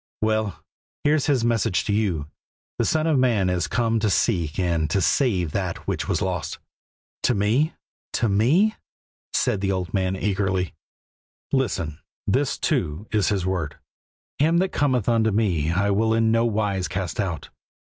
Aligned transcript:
"Well, 0.23 0.63
here's 1.03 1.27
His 1.27 1.45
message 1.45 1.85
to 1.85 1.93
you: 1.93 2.25
'The 2.79 2.85
Son 2.85 3.05
of 3.05 3.19
Man 3.19 3.51
is 3.51 3.67
come 3.67 3.99
to 3.99 4.09
seek 4.09 4.57
and 4.57 4.89
to 4.89 4.99
save 4.99 5.51
that 5.51 5.85
which 5.87 6.07
was 6.07 6.23
lost.'" 6.23 6.57
"To 7.21 7.35
me? 7.35 7.75
To 8.13 8.27
me?" 8.27 8.73
said 9.33 9.61
the 9.61 9.71
old 9.71 9.93
man 9.93 10.15
eagerly. 10.15 10.73
"Listen; 11.53 11.99
this, 12.25 12.57
too, 12.57 13.05
is 13.11 13.29
His 13.29 13.45
word: 13.45 13.77
'Him 14.39 14.57
that 14.57 14.69
cometh 14.69 15.07
unto 15.07 15.29
Me 15.29 15.71
I 15.71 15.91
will 15.91 16.15
in 16.15 16.31
no 16.31 16.45
wise 16.45 16.87
cast 16.87 17.19
out.' 17.19 17.49